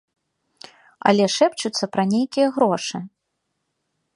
Але 1.11 1.25
шэпчуцца 1.35 1.85
пра 1.97 2.03
нейкія 2.15 2.47
грошы. 2.57 2.97